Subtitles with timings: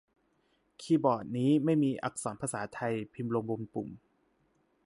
[0.81, 3.89] คีย์บอร์ดนี้ไม่มีอักษรภาษาไทยพิมพ์ลงบนปุ่ม